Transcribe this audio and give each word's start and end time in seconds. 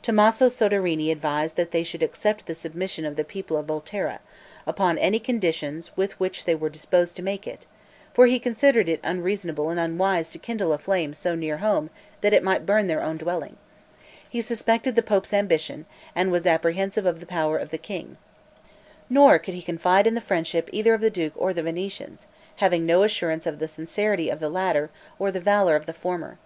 Tommaso 0.00 0.46
Soderini 0.48 1.10
advised 1.10 1.56
that 1.56 1.72
they 1.72 1.82
should 1.82 2.04
accept 2.04 2.46
the 2.46 2.54
submission 2.54 3.04
of 3.04 3.16
the 3.16 3.24
people 3.24 3.56
of 3.56 3.66
Volterra, 3.66 4.20
upon 4.64 4.96
any 4.96 5.18
conditions 5.18 5.90
with 5.96 6.20
which 6.20 6.44
they 6.44 6.54
were 6.54 6.68
disposed 6.68 7.16
to 7.16 7.20
make 7.22 7.48
it; 7.48 7.66
for 8.14 8.26
he 8.26 8.38
considered 8.38 8.88
it 8.88 9.00
unreasonable 9.02 9.70
and 9.70 9.80
unwise 9.80 10.30
to 10.30 10.38
kindle 10.38 10.72
a 10.72 10.78
flame 10.78 11.14
so 11.14 11.34
near 11.34 11.56
home 11.56 11.90
that 12.20 12.32
it 12.32 12.44
might 12.44 12.64
burn 12.64 12.86
their 12.86 13.02
own 13.02 13.16
dwelling; 13.16 13.56
he 14.28 14.40
suspected 14.40 14.94
the 14.94 15.02
pope's 15.02 15.32
ambition, 15.34 15.84
and 16.14 16.30
was 16.30 16.46
apprehensive 16.46 17.04
of 17.04 17.18
the 17.18 17.26
power 17.26 17.58
of 17.58 17.70
the 17.70 17.76
king; 17.76 18.18
nor 19.10 19.36
could 19.36 19.54
he 19.54 19.60
confide 19.62 20.06
in 20.06 20.14
the 20.14 20.20
friendship 20.20 20.70
either 20.72 20.94
of 20.94 21.00
the 21.00 21.10
duke 21.10 21.32
or 21.34 21.52
the 21.52 21.60
Venetians, 21.60 22.28
having 22.58 22.86
no 22.86 23.02
assurance 23.02 23.46
of 23.46 23.58
the 23.58 23.66
sincerity 23.66 24.30
of 24.30 24.38
the 24.38 24.48
latter, 24.48 24.90
or 25.18 25.32
the 25.32 25.40
valor 25.40 25.74
of 25.74 25.86
the 25.86 25.92
former. 25.92 26.38